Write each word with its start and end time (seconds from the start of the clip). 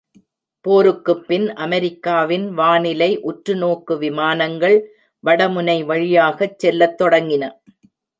போருக்குப்பின் 0.65 1.45
அமெரிக்காவின் 1.55 2.47
வானிலை 2.53 3.09
உற்று 3.21 3.55
நோக்கு 3.55 3.97
விமானங்கள் 3.97 4.77
வடமுனை 5.23 5.77
வழியாகச் 5.85 6.57
செல்லத் 6.59 6.97
தொடங்கின. 7.01 7.43